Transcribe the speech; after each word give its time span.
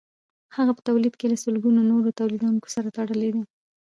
هغه 0.55 0.71
په 0.77 0.81
تولید 0.89 1.13
کې 1.19 1.25
له 1.31 1.37
سلګونو 1.43 1.81
نورو 1.91 2.17
تولیدونکو 2.19 2.67
سره 2.75 2.93
تړلی 2.97 3.29
دی 3.35 3.43